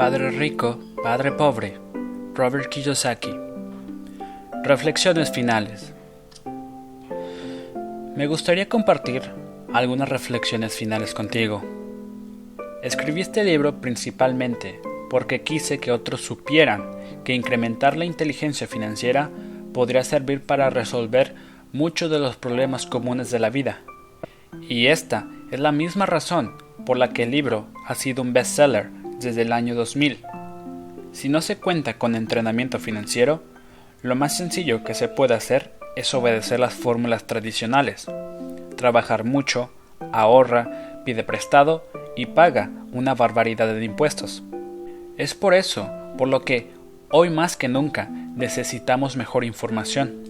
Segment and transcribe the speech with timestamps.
[0.00, 1.76] Padre Rico, Padre Pobre,
[2.32, 3.38] Robert Kiyosaki.
[4.64, 5.92] Reflexiones finales.
[8.16, 9.20] Me gustaría compartir
[9.74, 11.62] algunas reflexiones finales contigo.
[12.82, 16.90] Escribí este libro principalmente porque quise que otros supieran
[17.22, 19.28] que incrementar la inteligencia financiera
[19.74, 21.34] podría servir para resolver
[21.74, 23.80] muchos de los problemas comunes de la vida.
[24.66, 26.54] Y esta es la misma razón
[26.86, 30.24] por la que el libro ha sido un bestseller desde el año 2000.
[31.12, 33.42] Si no se cuenta con entrenamiento financiero,
[34.02, 38.06] lo más sencillo que se puede hacer es obedecer las fórmulas tradicionales.
[38.76, 39.70] Trabajar mucho,
[40.12, 41.84] ahorra, pide prestado
[42.16, 44.42] y paga una barbaridad de impuestos.
[45.16, 46.70] Es por eso por lo que
[47.10, 50.22] hoy más que nunca necesitamos mejor información.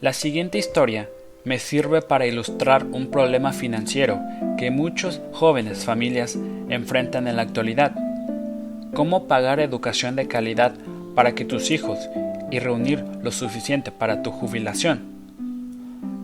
[0.00, 1.08] La siguiente historia
[1.44, 4.20] me sirve para ilustrar un problema financiero
[4.56, 7.92] que muchos jóvenes familias enfrentan en la actualidad.
[8.94, 10.74] Cómo pagar educación de calidad
[11.14, 11.98] para que tus hijos
[12.50, 15.00] y reunir lo suficiente para tu jubilación.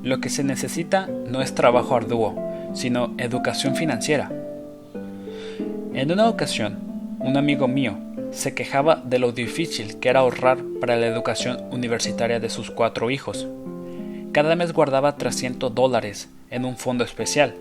[0.02, 2.36] Lo que se necesita no es trabajo arduo,
[2.74, 4.30] sino educación financiera.
[5.94, 6.78] En una ocasión,
[7.18, 7.96] un amigo mío
[8.30, 13.10] se quejaba de lo difícil que era ahorrar para la educación universitaria de sus cuatro
[13.10, 13.48] hijos.
[14.38, 17.56] Cada mes guardaba 300 dólares en un fondo especial,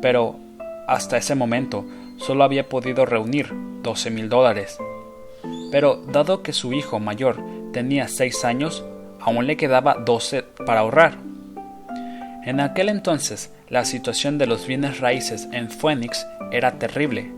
[0.00, 0.36] pero
[0.88, 1.84] hasta ese momento
[2.16, 4.78] solo había podido reunir 12 mil dólares.
[5.70, 7.36] Pero dado que su hijo mayor
[7.74, 8.82] tenía 6 años,
[9.20, 11.18] aún le quedaba 12 para ahorrar.
[12.46, 17.30] En aquel entonces, la situación de los bienes raíces en Phoenix era terrible.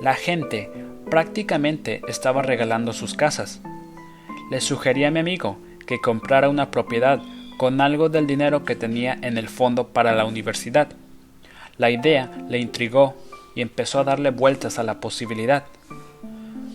[0.00, 0.70] La gente
[1.10, 3.60] prácticamente estaba regalando sus casas.
[4.50, 7.20] Le sugerí a mi amigo que comprara una propiedad
[7.56, 10.88] con algo del dinero que tenía en el fondo para la universidad.
[11.76, 13.14] La idea le intrigó
[13.54, 15.64] y empezó a darle vueltas a la posibilidad.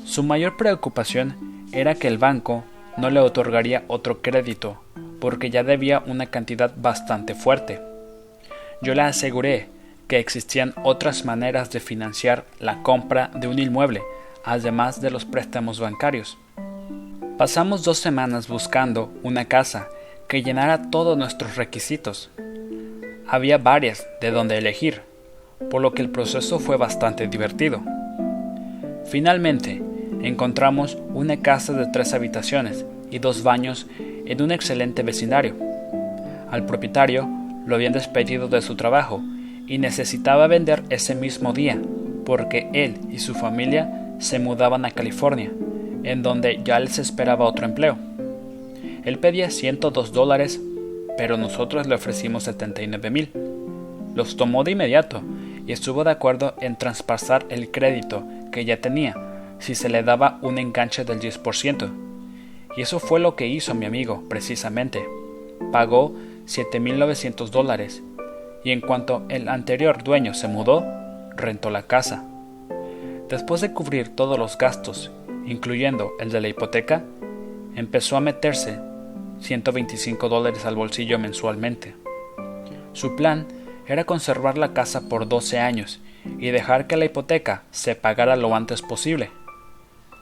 [0.05, 2.63] Su mayor preocupación era que el banco
[2.97, 4.81] no le otorgaría otro crédito,
[5.21, 7.79] porque ya debía una cantidad bastante fuerte.
[8.81, 9.69] Yo le aseguré
[10.07, 14.01] que existían otras maneras de financiar la compra de un inmueble,
[14.43, 16.37] además de los préstamos bancarios.
[17.37, 19.87] Pasamos dos semanas buscando una casa
[20.29, 22.29] que llenara todos nuestros requisitos.
[23.27, 25.01] Había varias de donde elegir,
[25.71, 27.81] por lo que el proceso fue bastante divertido.
[29.05, 29.81] Finalmente,
[30.21, 35.55] encontramos una casa de tres habitaciones y dos baños en un excelente vecindario.
[36.51, 37.27] Al propietario
[37.65, 39.23] lo habían despedido de su trabajo
[39.65, 41.81] y necesitaba vender ese mismo día,
[42.23, 45.51] porque él y su familia se mudaban a California,
[46.03, 47.97] en donde ya les esperaba otro empleo.
[49.05, 50.61] Él pedía 102 dólares,
[51.17, 53.29] pero nosotros le ofrecimos 79 mil.
[54.15, 55.21] Los tomó de inmediato
[55.65, 59.15] y estuvo de acuerdo en traspasar el crédito que ya tenía
[59.59, 61.89] si se le daba un enganche del 10%.
[62.75, 65.05] Y eso fue lo que hizo mi amigo, precisamente.
[65.71, 66.13] Pagó
[66.45, 68.01] 7.900 dólares
[68.63, 70.85] y en cuanto el anterior dueño se mudó,
[71.35, 72.23] rentó la casa.
[73.29, 75.11] Después de cubrir todos los gastos,
[75.45, 77.03] incluyendo el de la hipoteca,
[77.75, 78.79] empezó a meterse
[79.41, 81.95] 125 dólares al bolsillo mensualmente.
[82.93, 83.47] Su plan
[83.87, 85.99] era conservar la casa por 12 años
[86.37, 89.31] y dejar que la hipoteca se pagara lo antes posible.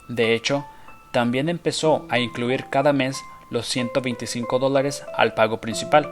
[0.08, 0.64] De hecho,
[1.12, 3.20] también empezó a incluir cada mes
[3.50, 6.10] los 125 dólares al pago principal.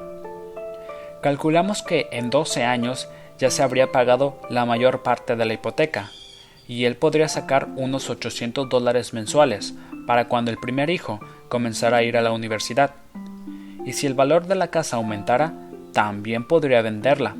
[1.22, 6.10] Calculamos que en 12 años ya se habría pagado la mayor parte de la hipoteca,
[6.68, 9.74] y él podría sacar unos 800 dólares mensuales
[10.06, 12.94] para cuando el primer hijo comenzara a ir a la universidad.
[13.84, 15.52] Y si el valor de la casa aumentara,
[15.92, 17.36] también podría venderla.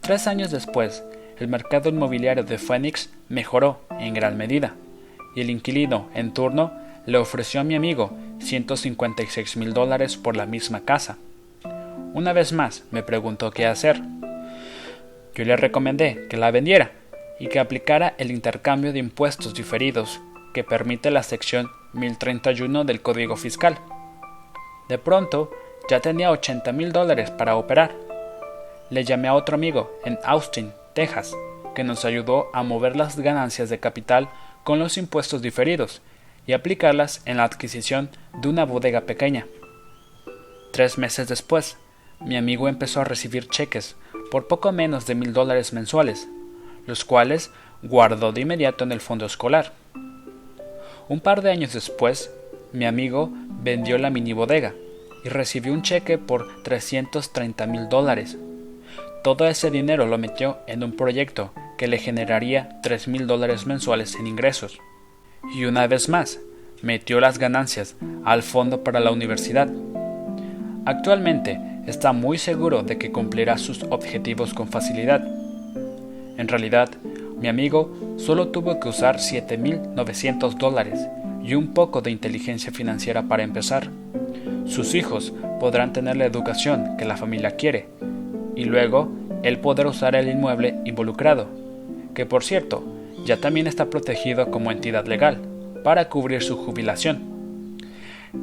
[0.00, 1.02] Tres años después,
[1.38, 4.74] el mercado inmobiliario de Phoenix mejoró en gran medida,
[5.34, 6.72] y el inquilino en turno
[7.06, 11.18] le ofreció a mi amigo 156 mil dólares por la misma casa.
[12.14, 14.00] Una vez más me preguntó qué hacer.
[15.34, 16.92] Yo le recomendé que la vendiera
[17.40, 20.20] y que aplicara el intercambio de impuestos diferidos
[20.54, 23.78] que permite la sección 1031 del Código Fiscal.
[24.88, 25.50] De pronto,
[25.90, 27.94] ya tenía 80 mil dólares para operar.
[28.88, 31.34] Le llamé a otro amigo en Austin, Texas,
[31.74, 34.30] que nos ayudó a mover las ganancias de capital
[34.62, 36.00] con los impuestos diferidos
[36.46, 38.08] y aplicarlas en la adquisición
[38.40, 39.46] de una bodega pequeña.
[40.72, 41.76] Tres meses después,
[42.20, 43.96] mi amigo empezó a recibir cheques
[44.30, 46.28] por poco menos de mil dólares mensuales
[46.86, 47.50] los cuales
[47.82, 49.72] guardó de inmediato en el fondo escolar.
[51.08, 52.30] Un par de años después,
[52.72, 53.30] mi amigo
[53.62, 54.74] vendió la mini bodega
[55.24, 58.38] y recibió un cheque por 330 mil dólares.
[59.22, 64.14] Todo ese dinero lo metió en un proyecto que le generaría tres mil dólares mensuales
[64.14, 64.78] en ingresos.
[65.54, 66.40] Y una vez más,
[66.82, 69.68] metió las ganancias al fondo para la universidad.
[70.86, 75.22] Actualmente está muy seguro de que cumplirá sus objetivos con facilidad.
[76.36, 76.90] En realidad,
[77.44, 80.98] mi amigo solo tuvo que usar 7.900 dólares
[81.42, 83.90] y un poco de inteligencia financiera para empezar.
[84.64, 87.86] Sus hijos podrán tener la educación que la familia quiere
[88.56, 89.12] y luego
[89.42, 91.48] él podrá usar el inmueble involucrado,
[92.14, 92.82] que por cierto
[93.26, 95.36] ya también está protegido como entidad legal
[95.82, 97.76] para cubrir su jubilación.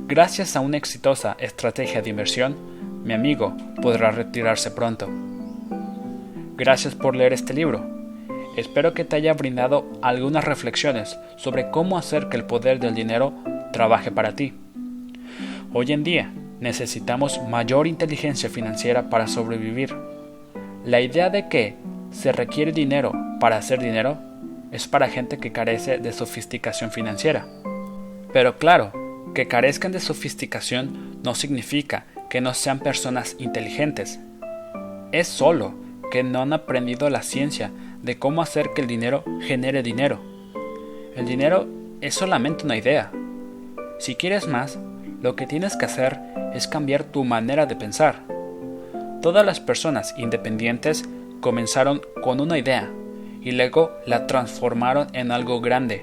[0.07, 2.55] Gracias a una exitosa estrategia de inversión,
[3.03, 5.09] mi amigo podrá retirarse pronto.
[6.55, 8.00] Gracias por leer este libro.
[8.57, 13.33] Espero que te haya brindado algunas reflexiones sobre cómo hacer que el poder del dinero
[13.71, 14.53] trabaje para ti.
[15.73, 19.95] Hoy en día necesitamos mayor inteligencia financiera para sobrevivir.
[20.83, 21.75] La idea de que
[22.11, 24.17] se requiere dinero para hacer dinero
[24.71, 27.47] es para gente que carece de sofisticación financiera.
[28.33, 28.91] Pero claro,
[29.33, 34.19] que carezcan de sofisticación no significa que no sean personas inteligentes.
[35.13, 35.73] Es solo
[36.11, 37.71] que no han aprendido la ciencia
[38.01, 40.19] de cómo hacer que el dinero genere dinero.
[41.15, 41.67] El dinero
[42.01, 43.11] es solamente una idea.
[43.99, 44.79] Si quieres más,
[45.21, 46.19] lo que tienes que hacer
[46.53, 48.23] es cambiar tu manera de pensar.
[49.21, 51.03] Todas las personas independientes
[51.41, 52.89] comenzaron con una idea
[53.41, 56.01] y luego la transformaron en algo grande.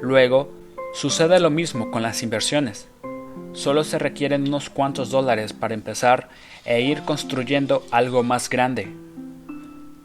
[0.00, 0.50] Luego,
[0.94, 2.88] sucede lo mismo con las inversiones.
[3.52, 6.28] Solo se requieren unos cuantos dólares para empezar
[6.64, 9.03] e ir construyendo algo más grande.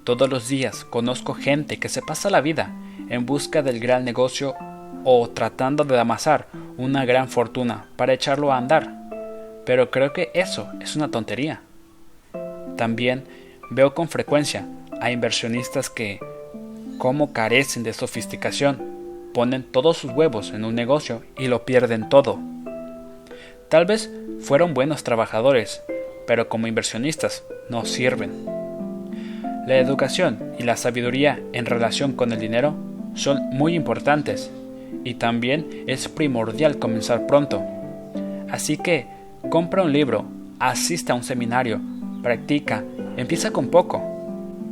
[0.09, 2.73] Todos los días conozco gente que se pasa la vida
[3.09, 4.55] en busca del gran negocio
[5.03, 6.47] o tratando de amasar
[6.77, 8.91] una gran fortuna para echarlo a andar.
[9.67, 11.61] Pero creo que eso es una tontería.
[12.75, 13.23] También
[13.69, 14.65] veo con frecuencia
[14.99, 16.19] a inversionistas que,
[16.97, 18.81] como carecen de sofisticación,
[19.31, 22.39] ponen todos sus huevos en un negocio y lo pierden todo.
[23.69, 24.09] Tal vez
[24.41, 25.83] fueron buenos trabajadores,
[26.25, 28.58] pero como inversionistas no sirven.
[29.69, 32.73] La educación y la sabiduría en relación con el dinero
[33.13, 34.49] son muy importantes
[35.03, 37.61] y también es primordial comenzar pronto.
[38.49, 39.05] Así que
[39.51, 40.25] compra un libro,
[40.57, 41.79] asista a un seminario,
[42.23, 42.83] practica,
[43.15, 44.01] empieza con poco.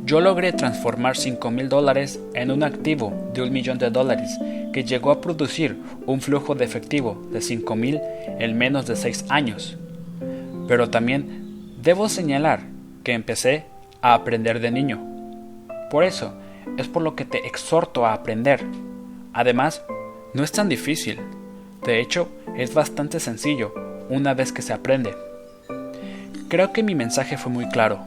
[0.04, 4.36] Yo logré transformar 5 mil dólares en un activo de un millón de dólares
[4.72, 8.00] que llegó a producir un flujo de efectivo de 5 mil
[8.40, 9.78] en menos de 6 años.
[10.66, 12.62] Pero también debo señalar
[13.04, 15.00] que empecé a aprender de niño.
[15.90, 16.34] Por eso
[16.76, 18.64] es por lo que te exhorto a aprender.
[19.32, 19.82] Además,
[20.34, 21.18] no es tan difícil.
[21.84, 23.74] De hecho, es bastante sencillo
[24.08, 25.14] una vez que se aprende.
[26.48, 28.00] Creo que mi mensaje fue muy claro.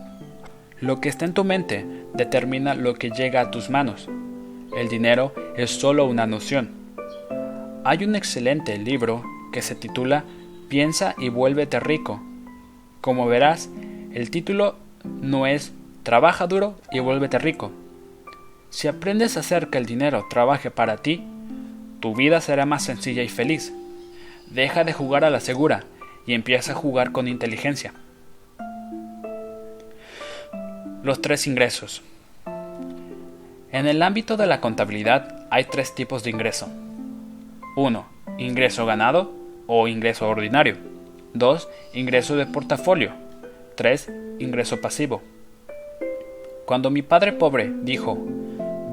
[0.79, 4.09] Lo que está en tu mente determina lo que llega a tus manos.
[4.75, 6.71] El dinero es solo una noción.
[7.83, 10.23] Hay un excelente libro que se titula
[10.69, 12.21] Piensa y vuélvete rico.
[13.01, 13.69] Como verás,
[14.13, 15.73] el título no es
[16.03, 17.71] Trabaja duro y vuélvete rico.
[18.71, 21.24] Si aprendes a hacer que el dinero trabaje para ti,
[22.00, 23.71] tu vida será más sencilla y feliz.
[24.48, 25.83] Deja de jugar a la segura
[26.25, 27.94] y empieza a jugar con inteligencia.
[31.03, 32.02] Los tres ingresos.
[33.71, 36.68] En el ámbito de la contabilidad hay tres tipos de ingreso.
[37.75, 38.06] 1.
[38.40, 39.33] Ingreso ganado
[39.68, 40.78] o ingreso ordinario.
[41.35, 41.69] 2.
[41.94, 43.11] Ingreso de portafolio.
[43.75, 44.11] 3.
[44.40, 45.21] Ingreso pasivo.
[46.65, 48.18] Cuando mi padre pobre dijo,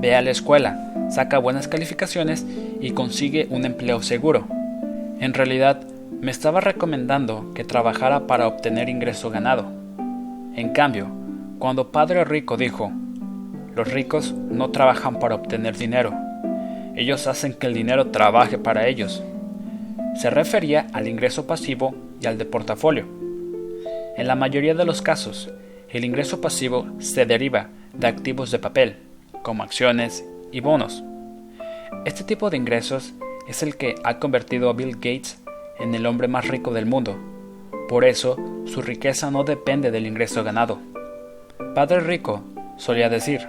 [0.01, 2.47] ve a la escuela, saca buenas calificaciones
[2.81, 4.47] y consigue un empleo seguro,
[5.21, 5.83] en realidad
[6.21, 9.67] me estaba recomendando que trabajara para obtener ingreso ganado.
[10.57, 11.09] En cambio,
[11.59, 12.93] cuando Padre Rico dijo,
[13.75, 16.13] los ricos no trabajan para obtener dinero,
[16.97, 19.23] ellos hacen que el dinero trabaje para ellos.
[20.17, 23.07] Se refería al ingreso pasivo y al de portafolio.
[24.17, 25.49] En la mayoría de los casos,
[25.91, 28.97] el ingreso pasivo se deriva de activos de papel,
[29.43, 31.03] como acciones y bonos.
[32.05, 33.15] Este tipo de ingresos
[33.49, 35.39] es el que ha convertido a Bill Gates
[35.79, 37.17] en el hombre más rico del mundo.
[37.89, 40.79] Por eso, su riqueza no depende del ingreso ganado.
[41.75, 42.43] Padre Rico
[42.77, 43.49] solía decir,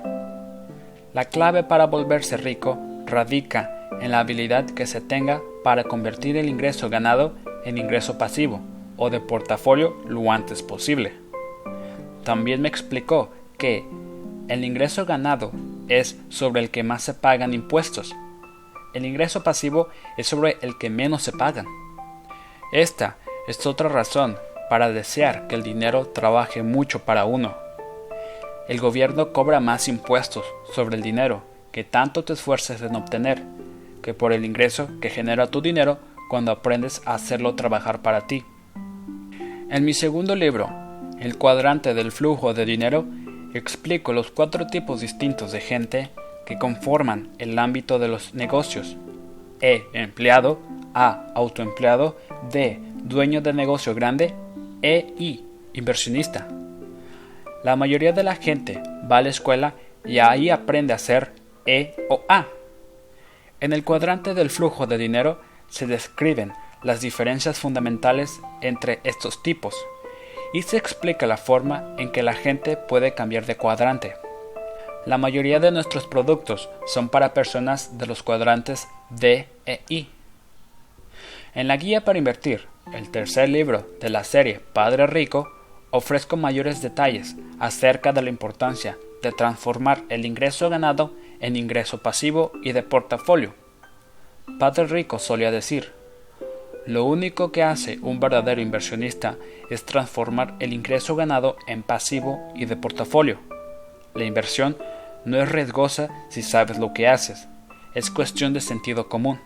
[1.14, 6.48] la clave para volverse rico radica en la habilidad que se tenga para convertir el
[6.48, 7.34] ingreso ganado
[7.66, 8.62] en ingreso pasivo
[8.96, 11.29] o de portafolio lo antes posible.
[12.30, 13.84] También me explicó que
[14.50, 15.52] el ingreso ganado
[15.88, 18.16] es sobre el que más se pagan impuestos.
[18.94, 21.66] El ingreso pasivo es sobre el que menos se pagan.
[22.72, 23.18] Esta
[23.48, 24.38] es otra razón
[24.70, 27.56] para desear que el dinero trabaje mucho para uno.
[28.68, 30.46] el gobierno cobra más impuestos
[30.76, 33.42] sobre el dinero que tanto te esfuerces en obtener,
[34.04, 35.98] que por el ingreso que genera tu dinero
[36.30, 38.46] cuando aprendes a hacerlo trabajar para ti.
[39.72, 40.89] En mi segundo libro,
[41.20, 43.06] El cuadrante del flujo de dinero,
[43.54, 46.10] explico los cuatro tipos distintos de gente
[46.46, 48.96] que conforman el ámbito de los negocios.
[49.60, 49.84] E.
[49.92, 50.60] Empleado.
[50.94, 51.28] A.
[51.36, 52.18] Autoempleado.
[52.54, 52.80] D.
[53.04, 54.34] Dueño de negocio grande.
[54.82, 55.14] E.
[55.20, 55.44] I.
[55.74, 56.48] Inversionista.
[57.66, 59.74] La mayoría de la gente va a la escuela
[60.06, 61.34] y ahí aprende a ser
[61.66, 62.48] E o A.
[63.60, 69.76] En el cuadrante del flujo de dinero se describen las diferencias fundamentales entre estos tipos
[70.54, 74.16] y se explica la forma en que la gente puede cambiar de cuadrante.
[75.06, 80.10] La mayoría de nuestros productos son para personas de los cuadrantes D e I.
[81.56, 85.52] En la guía para invertir, el tercer libro de la serie Padre Rico,
[85.92, 92.52] ofrezco mayores detalles acerca de la importancia de transformar el ingreso ganado en ingreso pasivo
[92.64, 93.54] y de portafolio.
[94.60, 95.92] Padre Rico solía decir,
[96.90, 99.36] lo único que hace un verdadero inversionista
[99.70, 103.38] es transformar el ingreso ganado en pasivo y de portafolio.
[104.16, 104.76] La inversión
[105.24, 107.48] no es riesgosa si sabes lo que haces,
[107.94, 109.40] es cuestión de sentido común.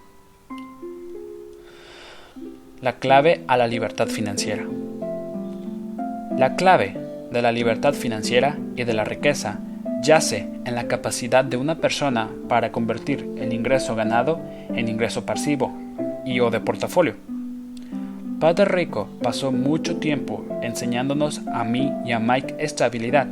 [2.80, 4.64] La clave a la libertad financiera.
[6.38, 6.96] La clave
[7.30, 9.60] de la libertad financiera y de la riqueza
[10.02, 15.74] yace en la capacidad de una persona para convertir el ingreso ganado en ingreso pasivo
[16.26, 17.33] y o de portafolio.
[18.44, 23.26] Padre Rico pasó mucho tiempo enseñándonos a mí y a Mike esta habilidad.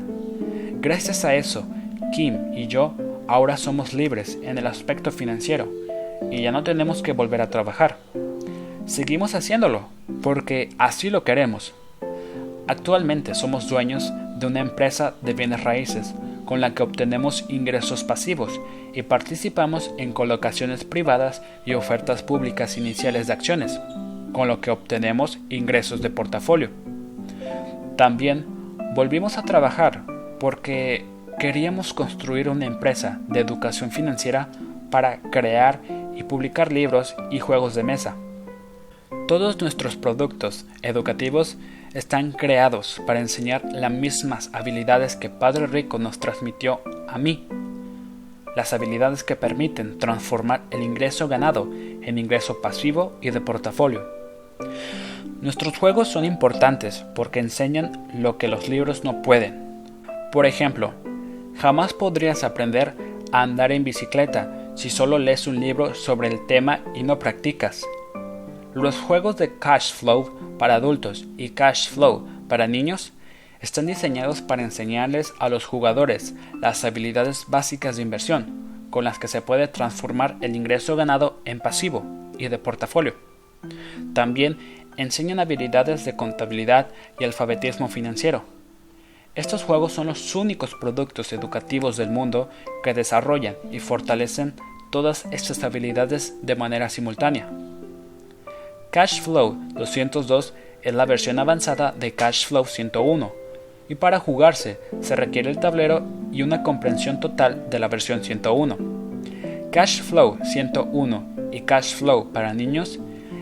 [0.79, 1.65] Gracias a eso,
[2.13, 2.93] Kim y yo
[3.27, 5.67] ahora somos libres en el aspecto financiero
[6.31, 7.97] y ya no tenemos que volver a trabajar.
[8.85, 9.89] Seguimos haciéndolo
[10.23, 11.73] porque así lo queremos.
[12.69, 16.15] Actualmente somos dueños de una empresa de bienes raíces
[16.45, 18.61] con la que obtenemos ingresos pasivos
[18.93, 23.77] y participamos en colocaciones privadas y ofertas públicas iniciales de acciones,
[24.31, 26.69] con lo que obtenemos ingresos de portafolio.
[27.97, 28.45] También
[28.95, 30.03] volvimos a trabajar
[30.39, 31.05] porque
[31.39, 34.49] queríamos construir una empresa de educación financiera
[34.89, 35.79] para crear
[36.15, 38.15] y publicar libros y juegos de mesa.
[39.27, 41.57] Todos nuestros productos educativos
[41.93, 47.47] están creados para enseñar las mismas habilidades que Padre Rico nos transmitió a mí.
[48.55, 54.20] Las habilidades que permiten transformar el ingreso ganado en ingreso pasivo y de portafolio.
[55.41, 59.85] Nuestros juegos son importantes porque enseñan lo que los libros no pueden.
[60.31, 60.93] Por ejemplo,
[61.57, 62.93] jamás podrías aprender
[63.31, 67.85] a andar en bicicleta si solo lees un libro sobre el tema y no practicas.
[68.73, 73.13] Los juegos de Cash Flow para adultos y Cash Flow para niños
[73.59, 79.27] están diseñados para enseñarles a los jugadores las habilidades básicas de inversión, con las que
[79.27, 82.03] se puede transformar el ingreso ganado en pasivo
[82.37, 83.30] y de portafolio.
[84.13, 84.57] También
[84.97, 86.87] enseñan habilidades de contabilidad
[87.19, 88.43] y alfabetismo financiero.
[89.33, 92.49] Estos juegos son los únicos productos educativos del mundo
[92.83, 94.53] que desarrollan y fortalecen
[94.91, 97.49] todas estas habilidades de manera simultánea.
[98.91, 103.31] CashFlow 202 es la versión avanzada de CashFlow 101
[103.87, 106.03] y para jugarse se requiere el tablero
[106.33, 108.77] y una comprensión total de la versión 101.
[109.71, 112.99] CashFlow 101 y CashFlow para niños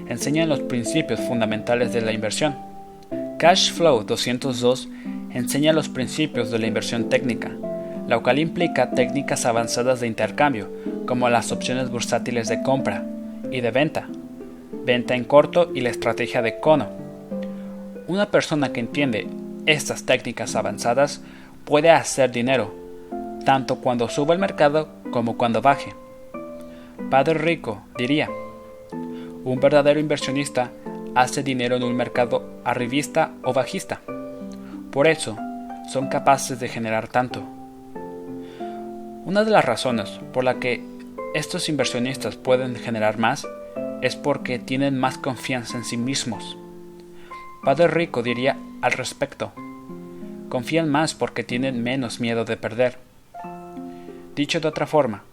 [0.10, 2.58] enseñan los principios fundamentales de la inversión.
[3.38, 4.90] CashFlow 202
[5.32, 7.52] enseña los principios de la inversión técnica,
[8.08, 10.70] la cual implica técnicas avanzadas de intercambio,
[11.06, 13.06] como las opciones bursátiles de compra
[13.52, 14.08] y de venta,
[14.84, 16.88] venta en corto y la estrategia de cono.
[18.08, 19.28] Una persona que entiende
[19.68, 21.22] estas técnicas avanzadas
[21.66, 22.74] puede hacer dinero,
[23.46, 25.94] tanto cuando suba el mercado como cuando baje.
[27.12, 28.30] Padre Rico diría,
[29.50, 30.72] un verdadero inversionista
[31.16, 34.00] hace dinero en un mercado arribista o bajista.
[34.92, 35.38] Por eso,
[35.92, 37.42] son capaces de generar tanto.
[39.26, 40.84] Una de las razones por la que
[41.34, 43.48] estos inversionistas pueden generar más
[44.04, 46.56] es porque tienen más confianza en sí mismos.
[47.64, 49.52] Padre Rico diría al respecto,
[50.50, 53.00] confían más porque tienen menos miedo de perder.
[54.36, 55.24] Dicho de otra forma,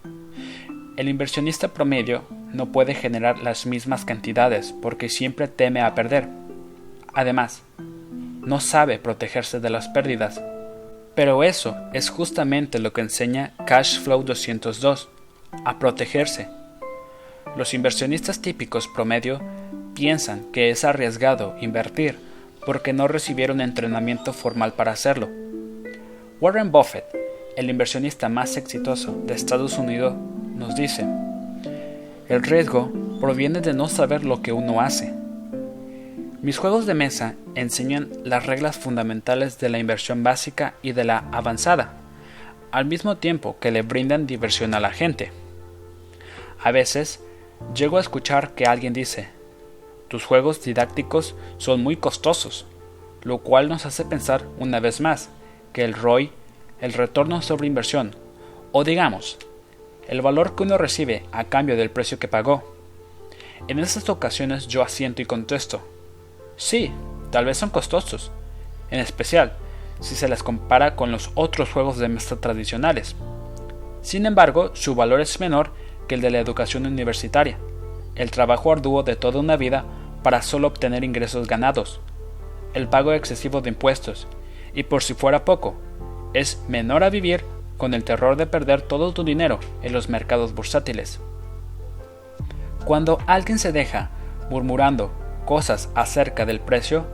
[0.96, 2.23] el inversionista promedio
[2.53, 6.29] no puede generar las mismas cantidades porque siempre teme a perder.
[7.12, 7.62] Además,
[8.43, 10.41] no sabe protegerse de las pérdidas.
[11.15, 15.09] Pero eso es justamente lo que enseña Cash Flow 202,
[15.65, 16.49] a protegerse
[17.57, 19.41] los inversionistas típicos promedio
[19.95, 22.19] piensan que es arriesgado invertir
[22.67, 25.31] porque no recibieron entrenamiento formal para hacerlo.
[26.41, 27.07] Warren Buffett,
[27.57, 30.15] el inversionista más exitoso de Estados Unidos,
[30.55, 31.07] nos dice,
[32.28, 32.90] el riesgo
[33.21, 35.14] proviene de no saber lo que uno hace.
[36.42, 41.25] Mis juegos de mesa enseñan las reglas fundamentales de la inversión básica y de la
[41.33, 41.95] avanzada,
[42.73, 45.30] al mismo tiempo que le brindan diversión a la gente.
[46.62, 47.21] A veces,
[47.75, 49.28] llego a escuchar que alguien dice,
[50.09, 52.66] tus juegos didácticos son muy costosos,
[53.23, 55.30] lo cual nos hace pensar una vez más
[55.73, 56.33] que el ROI,
[56.80, 58.14] el retorno sobre inversión,
[58.73, 59.38] o digamos,
[60.08, 62.76] el valor que uno recibe a cambio del precio que pagó.
[63.68, 65.80] En esas ocasiones yo asiento y contesto,
[66.56, 66.92] sí,
[67.30, 68.30] tal vez son costosos,
[68.90, 69.56] en especial
[70.00, 73.16] si se les compara con los otros juegos de mesa tradicionales.
[74.02, 75.72] Sin embargo, su valor es menor
[76.06, 77.58] que el de la educación universitaria,
[78.14, 79.84] el trabajo arduo de toda una vida
[80.22, 82.00] para solo obtener ingresos ganados,
[82.75, 84.28] el pago excesivo de impuestos,
[84.75, 85.75] y por si fuera poco,
[86.34, 87.42] es menor a vivir
[87.76, 91.21] con el terror de perder todo tu dinero en los mercados bursátiles.
[92.85, 94.11] Cuando alguien se deja
[94.50, 95.11] murmurando
[95.45, 97.06] cosas acerca del precio,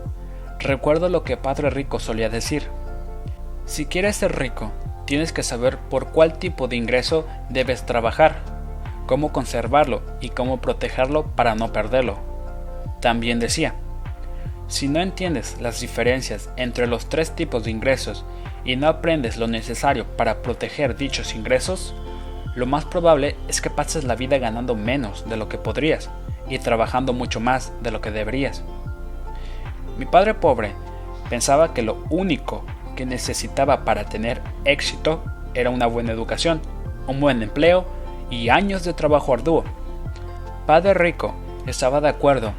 [0.59, 2.69] recuerdo lo que Padre Rico solía decir.
[3.65, 4.71] Si quieres ser rico,
[5.07, 8.37] tienes que saber por cuál tipo de ingreso debes trabajar,
[9.07, 12.19] cómo conservarlo y cómo protegerlo para no perderlo.
[13.01, 13.75] También decía,
[14.69, 18.25] si no entiendes las diferencias entre los tres tipos de ingresos
[18.65, 21.95] y no aprendes lo necesario para proteger dichos ingresos,
[22.55, 26.11] lo más probable es que pases la vida ganando menos de lo que podrías
[26.49, 28.63] y trabajando mucho más de lo que deberías.
[29.99, 30.73] Mi padre pobre
[31.31, 32.65] pensaba que lo único
[32.95, 36.61] que necesitaba para tener éxito era una buena educación,
[37.07, 37.87] un buen empleo
[38.31, 39.65] y años de trabajo arduo.
[40.67, 41.35] Padre rico
[41.67, 42.53] estaba de acuerdo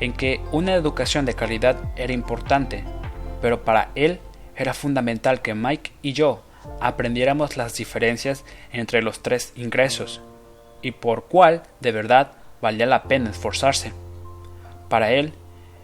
[0.00, 2.84] en que una educación de calidad era importante,
[3.42, 4.20] pero para él
[4.56, 6.42] era fundamental que Mike y yo
[6.80, 10.20] aprendiéramos las diferencias entre los tres ingresos
[10.82, 13.92] y por cuál de verdad valía la pena esforzarse.
[14.88, 15.32] Para él,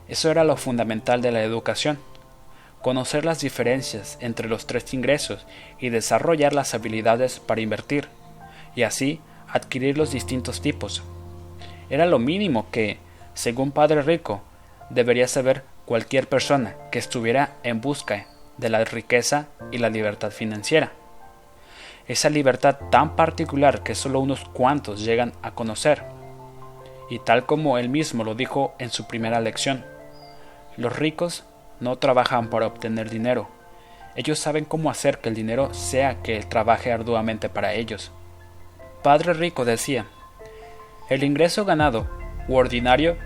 [0.09, 1.99] eso era lo fundamental de la educación,
[2.83, 5.47] conocer las diferencias entre los tres ingresos
[5.79, 8.09] y desarrollar las habilidades para invertir,
[8.75, 11.03] y así adquirir los distintos tipos.
[11.89, 12.99] Era lo mínimo que,
[13.35, 14.43] según Padre Rico,
[14.91, 18.27] debería saber cualquier persona que estuviera en busca
[18.59, 20.93] de la riqueza y la libertad financiera.
[22.09, 26.05] Esa libertad tan particular que solo unos cuantos llegan a conocer.
[27.11, 29.85] Y tal como él mismo lo dijo en su primera lección,
[30.77, 31.45] los ricos
[31.81, 33.49] no trabajan para obtener dinero.
[34.15, 38.13] Ellos saben cómo hacer que el dinero sea que trabaje arduamente para ellos.
[39.03, 40.07] Padre Rico decía,
[41.11, 42.09] el ingreso ganado
[42.49, 43.17] u ordinario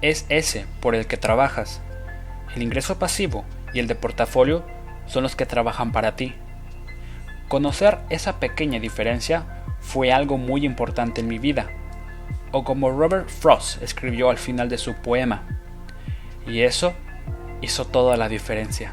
[0.00, 1.80] es ese por el que trabajas.
[2.54, 3.44] El ingreso pasivo
[3.74, 4.64] y el de portafolio
[5.06, 6.34] son los que trabajan para ti.
[7.48, 11.68] Conocer esa pequeña diferencia fue algo muy importante en mi vida,
[12.52, 15.42] o como Robert Frost escribió al final de su poema,
[16.46, 16.94] y eso
[17.60, 18.92] hizo toda la diferencia.